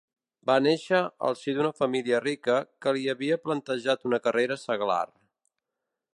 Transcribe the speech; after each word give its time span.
Va 0.49 0.53
néixer 0.67 1.01
al 1.27 1.37
si 1.41 1.53
d'una 1.57 1.71
família 1.81 2.21
rica 2.23 2.57
que 2.85 2.95
li 2.99 3.07
havia 3.15 3.39
planejat 3.47 4.09
una 4.13 4.23
carrera 4.29 4.59
seglar. 4.67 5.01